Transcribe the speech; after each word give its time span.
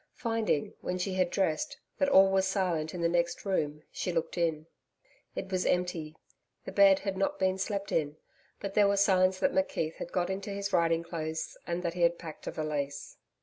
Finding, 0.15 0.73
when 0.81 0.97
she 0.97 1.13
had 1.13 1.29
dressed, 1.29 1.77
that 1.99 2.09
all 2.09 2.27
was 2.31 2.47
silent 2.47 2.95
in 2.95 3.01
the 3.03 3.07
next 3.07 3.45
room, 3.45 3.83
she 3.91 4.11
looked 4.11 4.35
in. 4.35 4.65
It 5.35 5.51
was 5.51 5.63
empty, 5.63 6.15
the 6.65 6.71
bed 6.71 7.01
had 7.01 7.15
not 7.15 7.37
been 7.37 7.59
slept 7.59 7.91
in, 7.91 8.17
but 8.59 8.73
there 8.73 8.87
were 8.87 8.97
signs 8.97 9.39
that 9.41 9.53
McKeith 9.53 9.97
had 9.97 10.11
got 10.11 10.31
into 10.31 10.49
his 10.49 10.73
riding 10.73 11.03
clothes 11.03 11.55
and 11.67 11.83
that 11.83 11.93
he 11.93 12.01
had 12.01 12.17
packed 12.17 12.47
a 12.47 12.51
valise. 12.51 13.17